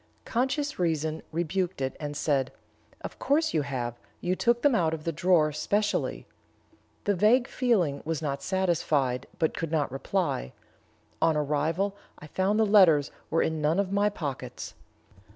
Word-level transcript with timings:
Conscious 0.25 0.79
reason 0.79 1.21
rebuked 1.31 1.79
it, 1.79 1.95
and 1.99 2.17
said, 2.17 2.51
'Of 3.01 3.19
course 3.19 3.53
you 3.53 3.61
have; 3.61 3.99
you 4.19 4.35
took 4.35 4.63
them 4.63 4.73
out 4.73 4.95
of 4.95 5.03
the 5.03 5.11
drawer 5.11 5.51
specially.' 5.51 6.25
The 7.03 7.13
vague 7.13 7.47
feeling 7.47 8.01
was 8.03 8.19
not 8.19 8.41
satisfied, 8.41 9.27
but 9.37 9.55
could 9.55 9.71
not 9.71 9.91
reply. 9.91 10.53
On 11.21 11.37
arrival 11.37 11.95
I 12.17 12.25
found 12.25 12.59
the 12.59 12.65
letters 12.65 13.11
were 13.29 13.43
in 13.43 13.61
none 13.61 13.79
of 13.79 13.91
my 13.91 14.09
pockets. 14.09 14.73